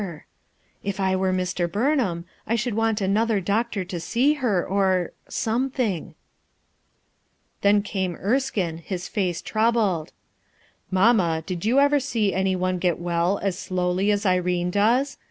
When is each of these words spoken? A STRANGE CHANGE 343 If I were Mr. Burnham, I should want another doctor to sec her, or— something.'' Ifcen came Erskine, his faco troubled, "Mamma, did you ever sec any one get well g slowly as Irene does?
A 0.01 0.03
STRANGE 0.03 0.15
CHANGE 0.17 0.95
343 0.95 1.03
If 1.03 1.11
I 1.11 1.15
were 1.15 1.31
Mr. 1.31 1.71
Burnham, 1.71 2.25
I 2.47 2.55
should 2.55 2.73
want 2.73 3.01
another 3.01 3.39
doctor 3.39 3.85
to 3.85 3.99
sec 3.99 4.37
her, 4.37 4.65
or— 4.67 5.11
something.'' 5.45 6.15
Ifcen 7.61 7.83
came 7.85 8.15
Erskine, 8.19 8.77
his 8.79 9.07
faco 9.07 9.43
troubled, 9.43 10.11
"Mamma, 10.89 11.43
did 11.45 11.65
you 11.65 11.79
ever 11.79 11.99
sec 11.99 12.33
any 12.33 12.55
one 12.55 12.79
get 12.79 12.97
well 12.97 13.39
g 13.43 13.51
slowly 13.51 14.09
as 14.09 14.25
Irene 14.25 14.71
does? 14.71 15.19